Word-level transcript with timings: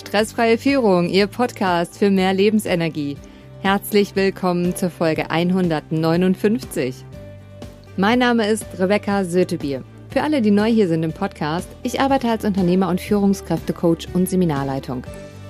Stressfreie 0.00 0.56
Führung, 0.56 1.10
Ihr 1.10 1.26
Podcast 1.26 1.98
für 1.98 2.10
mehr 2.10 2.32
Lebensenergie. 2.32 3.18
Herzlich 3.60 4.16
willkommen 4.16 4.74
zur 4.74 4.88
Folge 4.88 5.30
159. 5.30 7.04
Mein 7.98 8.18
Name 8.18 8.48
ist 8.48 8.64
Rebecca 8.78 9.24
Sötebier. 9.24 9.84
Für 10.08 10.22
alle, 10.22 10.40
die 10.40 10.50
neu 10.50 10.70
hier 10.70 10.88
sind 10.88 11.02
im 11.02 11.12
Podcast, 11.12 11.68
ich 11.82 12.00
arbeite 12.00 12.30
als 12.30 12.46
Unternehmer 12.46 12.88
und 12.88 12.98
Führungskräftecoach 12.98 14.08
und 14.14 14.26
Seminarleitung. 14.26 15.04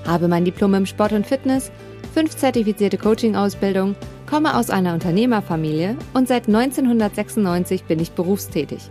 Habe 0.04 0.26
mein 0.26 0.44
Diplom 0.44 0.74
im 0.74 0.86
Sport 0.86 1.12
und 1.12 1.28
Fitness, 1.28 1.70
fünf 2.12 2.36
zertifizierte 2.36 2.98
Coaching-Ausbildung, 2.98 3.94
komme 4.28 4.56
aus 4.56 4.68
einer 4.68 4.94
Unternehmerfamilie 4.94 5.96
und 6.12 6.26
seit 6.26 6.48
1996 6.48 7.84
bin 7.84 8.00
ich 8.00 8.10
berufstätig. 8.12 8.90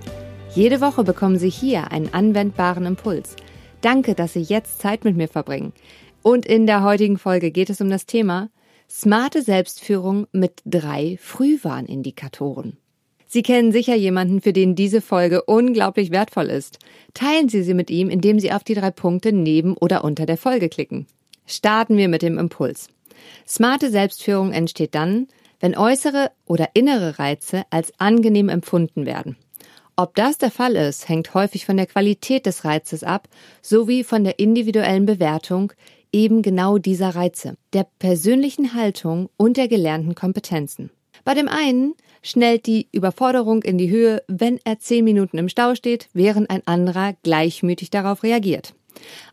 Jede 0.55 0.79
Woche 0.79 1.03
bekommen 1.03 1.37
Sie 1.37 1.49
hier 1.49 1.91
einen 1.91 2.13
anwendbaren 2.13 2.85
Impuls– 2.85 3.35
Danke, 3.81 4.15
dass 4.15 4.33
Sie 4.33 4.41
jetzt 4.41 4.79
Zeit 4.79 5.05
mit 5.05 5.15
mir 5.15 5.27
verbringen. 5.27 5.73
Und 6.21 6.45
in 6.45 6.67
der 6.67 6.83
heutigen 6.83 7.17
Folge 7.17 7.51
geht 7.51 7.69
es 7.69 7.81
um 7.81 7.89
das 7.89 8.05
Thema 8.05 8.49
smarte 8.89 9.41
Selbstführung 9.41 10.27
mit 10.31 10.61
drei 10.65 11.17
Frühwarnindikatoren. 11.21 12.77
Sie 13.27 13.43
kennen 13.43 13.71
sicher 13.71 13.95
jemanden, 13.95 14.41
für 14.41 14.53
den 14.53 14.73
diese 14.73 15.01
Folge 15.01 15.43
unglaublich 15.43 16.09
wertvoll 16.09 16.47
ist. 16.47 16.79
Teilen 17.13 17.47
Sie 17.47 17.61
sie 17.61 17.75
mit 17.75 17.91
ihm, 17.91 18.09
indem 18.09 18.39
Sie 18.39 18.51
auf 18.51 18.63
die 18.63 18.73
drei 18.73 18.89
Punkte 18.89 19.31
neben 19.31 19.77
oder 19.77 20.03
unter 20.03 20.25
der 20.25 20.37
Folge 20.37 20.67
klicken. 20.67 21.05
Starten 21.45 21.95
wir 21.95 22.09
mit 22.09 22.23
dem 22.23 22.39
Impuls. 22.39 22.89
Smarte 23.47 23.91
Selbstführung 23.91 24.51
entsteht 24.51 24.95
dann, 24.95 25.27
wenn 25.59 25.77
äußere 25.77 26.31
oder 26.45 26.69
innere 26.73 27.19
Reize 27.19 27.63
als 27.69 27.93
angenehm 27.99 28.49
empfunden 28.49 29.05
werden. 29.05 29.35
Ob 29.99 30.15
das 30.15 30.37
der 30.37 30.49
Fall 30.49 30.77
ist, 30.77 31.09
hängt 31.09 31.33
häufig 31.33 31.65
von 31.65 31.75
der 31.75 31.85
Qualität 31.85 32.45
des 32.45 32.63
Reizes 32.63 33.03
ab, 33.03 33.27
sowie 33.61 34.05
von 34.05 34.23
der 34.23 34.39
individuellen 34.39 35.05
Bewertung 35.05 35.73
eben 36.13 36.41
genau 36.41 36.77
dieser 36.77 37.15
Reize, 37.15 37.57
der 37.73 37.85
persönlichen 37.99 38.73
Haltung 38.73 39.29
und 39.35 39.57
der 39.57 39.67
gelernten 39.67 40.15
Kompetenzen. 40.15 40.89
Bei 41.25 41.33
dem 41.33 41.49
einen 41.49 41.95
schnellt 42.23 42.65
die 42.65 42.87
Überforderung 42.93 43.61
in 43.63 43.77
die 43.77 43.89
Höhe, 43.89 44.23
wenn 44.29 44.57
er 44.63 44.79
zehn 44.79 45.03
Minuten 45.03 45.37
im 45.37 45.49
Stau 45.49 45.75
steht, 45.75 46.07
während 46.13 46.49
ein 46.49 46.65
anderer 46.65 47.15
gleichmütig 47.23 47.89
darauf 47.89 48.23
reagiert. 48.23 48.75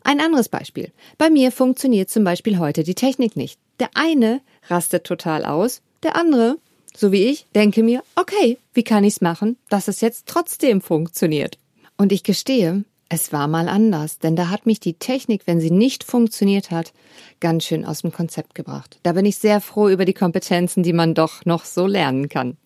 Ein 0.03 0.19
anderes 0.19 0.49
Beispiel. 0.49 0.91
Bei 1.17 1.29
mir 1.29 1.53
funktioniert 1.53 2.09
zum 2.09 2.25
Beispiel 2.25 2.59
heute 2.59 2.83
die 2.83 2.95
Technik 2.95 3.37
nicht. 3.37 3.57
Der 3.79 3.91
eine 3.93 4.41
rastet 4.67 5.05
total 5.05 5.45
aus, 5.45 5.81
der 6.03 6.17
andere 6.17 6.57
so 6.97 7.11
wie 7.11 7.25
ich, 7.25 7.45
denke 7.53 7.83
mir, 7.83 8.03
okay, 8.15 8.57
wie 8.73 8.83
kann 8.83 9.03
ich's 9.03 9.21
machen, 9.21 9.57
dass 9.69 9.87
es 9.87 10.01
jetzt 10.01 10.27
trotzdem 10.27 10.81
funktioniert? 10.81 11.59
Und 11.95 12.11
ich 12.11 12.23
gestehe, 12.23 12.85
es 13.07 13.31
war 13.31 13.47
mal 13.47 13.69
anders, 13.69 14.17
denn 14.17 14.35
da 14.35 14.49
hat 14.49 14.65
mich 14.65 14.79
die 14.79 14.95
Technik, 14.95 15.43
wenn 15.45 15.61
sie 15.61 15.69
nicht 15.69 16.03
funktioniert 16.03 16.71
hat, 16.71 16.93
ganz 17.39 17.65
schön 17.65 17.85
aus 17.85 18.01
dem 18.01 18.11
Konzept 18.11 18.55
gebracht. 18.55 18.99
Da 19.03 19.13
bin 19.13 19.25
ich 19.25 19.37
sehr 19.37 19.61
froh 19.61 19.89
über 19.89 20.05
die 20.05 20.13
Kompetenzen, 20.13 20.81
die 20.81 20.93
man 20.93 21.13
doch 21.13 21.45
noch 21.45 21.65
so 21.65 21.85
lernen 21.85 22.29
kann. 22.29 22.57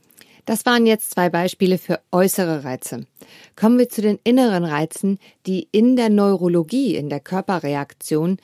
Das 0.45 0.65
waren 0.65 0.87
jetzt 0.87 1.11
zwei 1.11 1.29
Beispiele 1.29 1.77
für 1.77 1.99
äußere 2.11 2.63
Reize. 2.63 3.05
Kommen 3.55 3.77
wir 3.77 3.89
zu 3.89 4.01
den 4.01 4.17
inneren 4.23 4.63
Reizen, 4.63 5.19
die 5.45 5.67
in 5.71 5.97
der 5.97 6.09
Neurologie, 6.09 6.95
in 6.95 7.09
der 7.09 7.19
Körperreaktion 7.19 8.37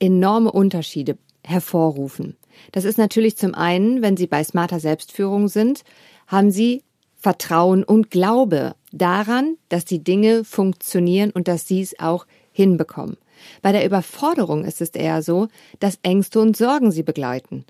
enorme 0.00 0.50
Unterschiede 0.50 1.16
hervorrufen. 1.44 2.36
Das 2.72 2.84
ist 2.84 2.98
natürlich 2.98 3.36
zum 3.36 3.54
einen, 3.54 4.02
wenn 4.02 4.16
Sie 4.16 4.26
bei 4.26 4.44
smarter 4.44 4.80
Selbstführung 4.80 5.48
sind, 5.48 5.82
haben 6.26 6.50
Sie 6.50 6.82
Vertrauen 7.16 7.82
und 7.84 8.10
Glaube 8.10 8.74
daran, 8.92 9.56
dass 9.68 9.84
die 9.84 10.02
Dinge 10.02 10.44
funktionieren 10.44 11.30
und 11.30 11.48
dass 11.48 11.66
Sie 11.66 11.80
es 11.80 11.98
auch 11.98 12.26
hinbekommen. 12.52 13.16
Bei 13.62 13.72
der 13.72 13.84
Überforderung 13.84 14.64
ist 14.64 14.80
es 14.80 14.90
eher 14.90 15.22
so, 15.22 15.48
dass 15.80 15.98
Ängste 16.02 16.40
und 16.40 16.56
Sorgen 16.56 16.90
Sie 16.90 17.02
begleiten. 17.02 17.64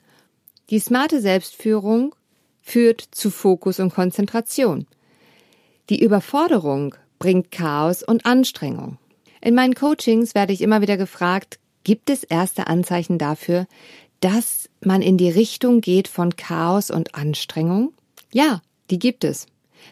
Die 0.71 0.79
smarte 0.79 1.21
Selbstführung 1.21 2.15
führt 2.61 3.01
zu 3.01 3.31
Fokus 3.31 3.81
und 3.81 3.93
Konzentration. 3.93 4.87
Die 5.89 6.03
Überforderung 6.03 6.95
bringt 7.19 7.51
Chaos 7.51 8.03
und 8.03 8.27
Anstrengung. 8.27 8.99
In 9.41 9.55
meinen 9.55 9.75
Coachings 9.75 10.35
werde 10.35 10.53
ich 10.53 10.61
immer 10.61 10.83
wieder 10.83 10.97
gefragt, 10.97 11.59
gibt 11.85 12.11
es 12.11 12.25
erste 12.25 12.67
Anzeichen 12.67 13.19
dafür, 13.19 13.67
dass 14.21 14.69
man 14.85 15.03
in 15.03 15.17
die 15.17 15.31
Richtung 15.31 15.81
geht 15.81 16.09
von 16.09 16.37
Chaos 16.37 16.91
und 16.91 17.15
Anstrengung? 17.15 17.93
Ja, 18.33 18.63
die 18.91 18.99
gibt 18.99 19.25
es. 19.25 19.47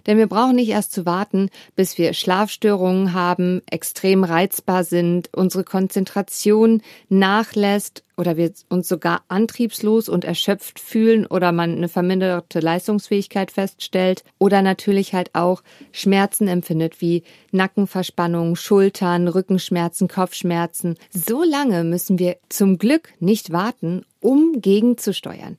Denn 0.06 0.19
wir 0.19 0.26
brauchen 0.26 0.56
nicht 0.56 0.70
erst 0.70 0.92
zu 0.92 1.06
warten, 1.06 1.50
bis 1.74 1.98
wir 1.98 2.12
Schlafstörungen 2.14 3.12
haben, 3.12 3.62
extrem 3.70 4.24
reizbar 4.24 4.84
sind, 4.84 5.30
unsere 5.32 5.64
Konzentration 5.64 6.82
nachlässt 7.08 8.02
oder 8.16 8.36
wir 8.36 8.52
uns 8.69 8.88
sogar 8.88 9.22
antriebslos 9.28 10.08
und 10.08 10.25
erschöpft 10.25 10.80
fühlen 10.80 11.26
oder 11.26 11.52
man 11.52 11.76
eine 11.76 11.88
verminderte 11.88 12.60
Leistungsfähigkeit 12.60 13.50
feststellt 13.50 14.25
oder 14.38 14.62
natürlich 14.62 15.12
halt 15.12 15.34
auch 15.34 15.62
Schmerzen 15.92 16.48
empfindet 16.48 17.00
wie 17.00 17.25
Nackenverspannung, 17.52 18.56
Schultern, 18.56 19.28
Rückenschmerzen, 19.28 20.08
Kopfschmerzen. 20.08 20.96
So 21.10 21.42
lange 21.42 21.84
müssen 21.84 22.19
wir 22.19 22.36
zum 22.48 22.78
Glück 22.78 23.10
nicht 23.20 23.52
warten, 23.52 24.04
um 24.20 24.60
gegenzusteuern. 24.60 25.58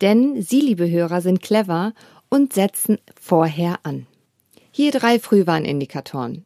Denn 0.00 0.40
Sie, 0.40 0.60
liebe 0.60 0.88
Hörer, 0.88 1.20
sind 1.20 1.42
clever 1.42 1.92
und 2.28 2.52
setzen 2.52 2.98
vorher 3.20 3.78
an. 3.82 4.06
Hier 4.70 4.92
drei 4.92 5.18
Frühwarnindikatoren. 5.18 6.44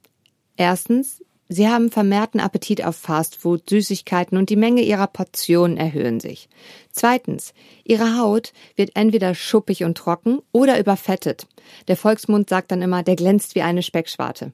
Erstens, 0.57 1.23
Sie 1.53 1.67
haben 1.69 1.91
vermehrten 1.91 2.39
Appetit 2.39 2.85
auf 2.85 2.95
Fastfood, 2.95 3.69
Süßigkeiten 3.69 4.39
und 4.39 4.51
die 4.51 4.57
Menge 4.57 4.83
Ihrer 4.83 5.09
Portionen 5.09 5.77
erhöhen 5.77 6.21
sich. 6.21 6.49
Zweitens, 6.93 7.55
Ihre 7.83 8.17
Haut 8.17 8.53
wird 8.77 8.93
entweder 8.95 9.35
schuppig 9.35 9.83
und 9.83 9.99
trocken 9.99 10.39
oder 10.53 10.79
überfettet. 10.79 11.49
Der 11.89 11.97
Volksmund 11.97 12.49
sagt 12.49 12.71
dann 12.71 12.83
immer, 12.83 13.03
der 13.03 13.17
glänzt 13.17 13.57
wie 13.57 13.63
eine 13.63 13.83
Speckschwarte. 13.83 14.53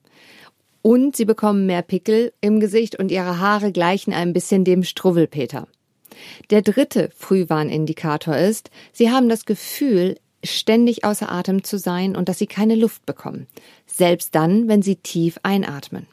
Und 0.80 1.16
Sie 1.16 1.26
bekommen 1.26 1.66
mehr 1.66 1.82
Pickel 1.82 2.32
im 2.40 2.60
Gesicht 2.60 2.98
und 2.98 3.10
Ihre 3.10 3.40
Haare 3.40 3.72
gleichen 3.72 4.14
ein 4.14 4.32
bisschen 4.32 4.64
dem 4.64 4.82
Struwwelpeter. 4.82 5.68
Der 6.48 6.62
dritte 6.62 7.10
Frühwarnindikator 7.14 8.38
ist, 8.38 8.70
Sie 8.92 9.10
haben 9.10 9.28
das 9.28 9.44
Gefühl, 9.44 10.16
ständig 10.44 11.04
außer 11.04 11.30
Atem 11.30 11.64
zu 11.64 11.78
sein 11.78 12.16
und 12.16 12.28
dass 12.28 12.38
sie 12.38 12.46
keine 12.46 12.74
Luft 12.74 13.06
bekommen, 13.06 13.46
selbst 13.86 14.34
dann, 14.34 14.68
wenn 14.68 14.82
sie 14.82 14.96
tief 14.96 15.38
einatmen. 15.42 16.06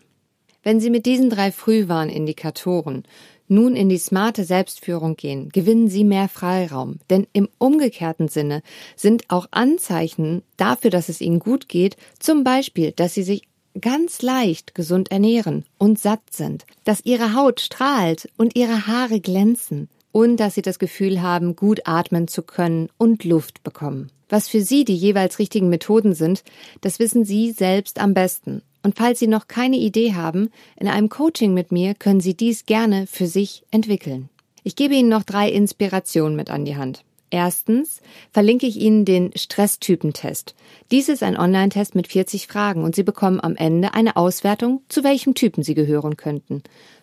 Wenn 0.64 0.80
Sie 0.80 0.90
mit 0.90 1.06
diesen 1.06 1.30
drei 1.30 1.52
Frühwarnindikatoren 1.52 3.04
nun 3.50 3.76
in 3.76 3.90
die 3.90 3.98
smarte 3.98 4.46
Selbstführung 4.46 5.18
gehen, 5.18 5.50
gewinnen 5.50 5.90
Sie 5.90 6.06
mehr 6.06 6.30
Freiraum, 6.30 7.00
denn 7.10 7.28
im 7.34 7.50
umgekehrten 7.58 8.30
Sinne 8.30 8.64
sind 8.96 9.24
auch 9.28 9.48
Anzeichen 9.52 10.42
dafür, 10.56 10.90
dass 10.90 11.10
es 11.10 11.20
Ihnen 11.20 11.40
gut 11.40 11.68
geht, 11.68 11.98
zum 12.18 12.46
Beispiel, 12.46 12.94
dass 12.94 13.14
Sie 13.14 13.24
sich 13.24 13.44
ganz 13.80 14.22
leicht 14.22 14.74
gesund 14.74 15.12
ernähren 15.12 15.66
und 15.78 16.00
satt 16.00 16.22
sind, 16.32 16.66
dass 16.86 17.06
Ihre 17.06 17.36
Haut 17.36 17.60
strahlt 17.60 18.30
und 18.38 18.56
Ihre 18.56 18.88
Haare 18.88 19.20
glänzen, 19.20 19.90
und 20.14 20.38
dass 20.38 20.56
sie 20.56 20.62
das 20.62 20.80
Gefühl 20.80 21.22
haben, 21.22 21.58
gut 21.58 21.82
atmen 21.84 22.30
zu 22.30 22.44
können 22.44 22.88
und 22.98 23.26
Luft 23.26 23.64
bekommen. 23.64 24.10
Was 24.30 24.48
für 24.48 24.62
Sie 24.62 24.86
die 24.86 24.96
jeweils 24.96 25.38
richtigen 25.40 25.68
Methoden 25.68 26.16
sind, 26.16 26.44
das 26.80 27.00
wissen 27.00 27.26
Sie 27.26 27.52
selbst 27.52 28.00
am 28.00 28.14
besten. 28.14 28.62
Und 28.82 28.98
falls 28.98 29.20
Sie 29.20 29.28
noch 29.28 29.48
keine 29.48 29.78
Idee 29.78 30.14
haben, 30.14 30.50
in 30.80 30.88
einem 30.88 31.10
Coaching 31.10 31.54
mit 31.54 31.72
mir 31.72 31.94
können 31.94 32.22
Sie 32.22 32.36
dies 32.36 32.66
gerne 32.66 33.06
für 33.08 33.28
sich 33.28 33.64
entwickeln. 33.72 34.30
Ich 34.64 34.76
gebe 34.76 34.96
Ihnen 34.96 35.10
noch 35.10 35.24
drei 35.24 35.50
Inspirationen 35.50 36.36
mit 36.36 36.50
an 36.50 36.64
die 36.64 36.78
Hand. 36.78 37.04
Erstens 37.34 38.00
verlinke 38.32 38.68
ich 38.68 38.78
Ihnen 38.80 39.06
den 39.06 39.32
Stresstypentest. 39.36 40.54
Dies 40.92 41.10
ist 41.10 41.24
ein 41.24 41.36
Online-Test 41.36 41.96
mit 41.96 42.08
40 42.08 42.46
Fragen 42.46 42.84
und 42.84 42.94
Sie 42.94 43.02
bekommen 43.02 43.40
am 43.42 43.56
Ende 43.56 43.96
eine 43.96 44.18
Auswertung, 44.18 44.84
zu 44.88 45.04
welchem 45.04 45.34
Typen 45.34 45.64
Sie 45.64 45.74
gehören 45.74 46.16
könnten. 46.16 46.62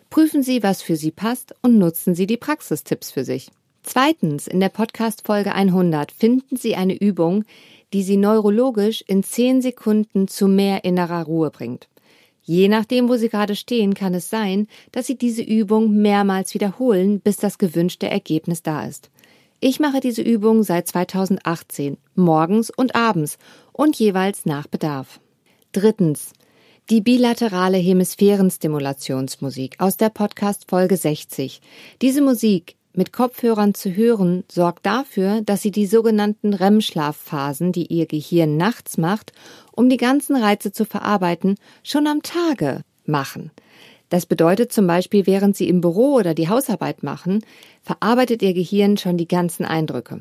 Prüfen 0.09 0.41
Sie, 0.41 0.63
was 0.63 0.81
für 0.81 0.95
Sie 0.95 1.11
passt 1.11 1.53
und 1.61 1.77
nutzen 1.77 2.15
Sie 2.15 2.27
die 2.27 2.37
Praxistipps 2.37 3.11
für 3.11 3.25
sich. 3.25 3.51
Zweitens, 3.83 4.47
in 4.47 4.61
der 4.61 4.69
Podcast 4.69 5.25
Folge 5.25 5.53
100 5.53 6.13
finden 6.13 6.55
Sie 6.55 6.77
eine 6.77 6.97
Übung, 6.97 7.43
die 7.91 8.01
Sie 8.01 8.15
neurologisch 8.15 9.03
in 9.05 9.23
10 9.23 9.61
Sekunden 9.61 10.29
zu 10.29 10.47
mehr 10.47 10.85
innerer 10.85 11.25
Ruhe 11.25 11.51
bringt. 11.51 11.89
Je 12.41 12.69
nachdem, 12.69 13.09
wo 13.09 13.17
Sie 13.17 13.27
gerade 13.27 13.57
stehen, 13.57 13.95
kann 13.95 14.13
es 14.13 14.29
sein, 14.29 14.69
dass 14.93 15.07
Sie 15.07 15.17
diese 15.17 15.43
Übung 15.43 15.93
mehrmals 16.01 16.53
wiederholen, 16.53 17.19
bis 17.19 17.35
das 17.35 17.57
gewünschte 17.57 18.09
Ergebnis 18.09 18.63
da 18.63 18.85
ist. 18.85 19.10
Ich 19.63 19.79
mache 19.79 19.99
diese 19.99 20.23
Übung 20.23 20.63
seit 20.63 20.87
2018, 20.87 21.97
morgens 22.15 22.71
und 22.71 22.95
abends 22.95 23.37
und 23.71 23.95
jeweils 23.95 24.47
nach 24.47 24.65
Bedarf. 24.65 25.19
Drittens, 25.71 26.33
die 26.89 26.99
bilaterale 26.99 27.77
Hemisphärenstimulationsmusik 27.77 29.75
aus 29.77 29.97
der 29.97 30.09
Podcast 30.09 30.65
Folge 30.67 30.97
60. 30.97 31.61
Diese 32.01 32.23
Musik 32.23 32.75
mit 32.93 33.13
Kopfhörern 33.13 33.75
zu 33.75 33.95
hören 33.95 34.45
sorgt 34.51 34.87
dafür, 34.87 35.43
dass 35.43 35.61
Sie 35.61 35.69
die 35.69 35.85
sogenannten 35.85 36.55
REM-Schlafphasen, 36.55 37.71
die 37.71 37.85
Ihr 37.85 38.07
Gehirn 38.07 38.57
nachts 38.57 38.97
macht, 38.97 39.31
um 39.73 39.89
die 39.89 39.97
ganzen 39.97 40.35
Reize 40.35 40.71
zu 40.71 40.85
verarbeiten, 40.85 41.53
schon 41.83 42.07
am 42.07 42.23
Tage 42.23 42.81
machen. 43.05 43.51
Das 44.11 44.25
bedeutet 44.25 44.73
zum 44.73 44.87
Beispiel, 44.87 45.25
während 45.25 45.55
Sie 45.55 45.69
im 45.69 45.79
Büro 45.79 46.15
oder 46.15 46.33
die 46.33 46.49
Hausarbeit 46.49 47.01
machen, 47.01 47.45
verarbeitet 47.81 48.41
Ihr 48.41 48.53
Gehirn 48.53 48.97
schon 48.97 49.15
die 49.15 49.27
ganzen 49.27 49.63
Eindrücke. 49.63 50.19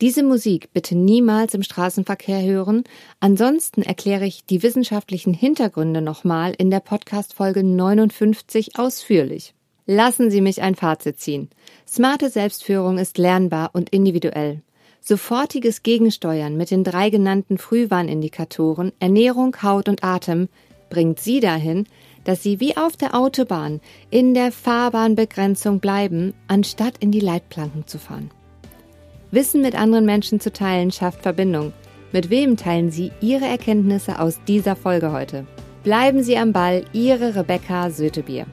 Diese 0.00 0.22
Musik 0.22 0.70
bitte 0.72 0.96
niemals 0.96 1.52
im 1.52 1.62
Straßenverkehr 1.62 2.42
hören. 2.42 2.84
Ansonsten 3.20 3.82
erkläre 3.82 4.24
ich 4.24 4.46
die 4.46 4.62
wissenschaftlichen 4.62 5.34
Hintergründe 5.34 6.00
nochmal 6.00 6.54
in 6.56 6.70
der 6.70 6.80
Podcast 6.80 7.34
Folge 7.34 7.62
59 7.62 8.78
ausführlich. 8.78 9.52
Lassen 9.84 10.30
Sie 10.30 10.40
mich 10.40 10.62
ein 10.62 10.74
Fazit 10.74 11.20
ziehen. 11.20 11.50
Smarte 11.86 12.30
Selbstführung 12.30 12.96
ist 12.96 13.18
lernbar 13.18 13.68
und 13.74 13.90
individuell. 13.90 14.62
Sofortiges 15.02 15.82
Gegensteuern 15.82 16.56
mit 16.56 16.70
den 16.70 16.84
drei 16.84 17.10
genannten 17.10 17.58
Frühwarnindikatoren 17.58 18.92
Ernährung, 18.98 19.54
Haut 19.62 19.90
und 19.90 20.02
Atem 20.02 20.48
bringt 20.88 21.20
Sie 21.20 21.40
dahin, 21.40 21.86
dass 22.26 22.42
Sie 22.42 22.58
wie 22.58 22.76
auf 22.76 22.96
der 22.96 23.14
Autobahn 23.14 23.80
in 24.10 24.34
der 24.34 24.50
Fahrbahnbegrenzung 24.50 25.78
bleiben, 25.78 26.34
anstatt 26.48 26.94
in 26.98 27.12
die 27.12 27.20
Leitplanken 27.20 27.86
zu 27.86 27.98
fahren. 27.98 28.30
Wissen 29.30 29.62
mit 29.62 29.76
anderen 29.76 30.04
Menschen 30.04 30.40
zu 30.40 30.52
teilen 30.52 30.90
schafft 30.90 31.22
Verbindung. 31.22 31.72
Mit 32.10 32.28
wem 32.28 32.56
teilen 32.56 32.90
Sie 32.90 33.12
Ihre 33.20 33.44
Erkenntnisse 33.44 34.18
aus 34.18 34.40
dieser 34.48 34.74
Folge 34.74 35.12
heute? 35.12 35.46
Bleiben 35.84 36.24
Sie 36.24 36.36
am 36.36 36.52
Ball, 36.52 36.84
Ihre 36.92 37.36
Rebecca 37.36 37.90
Sötebier. 37.90 38.46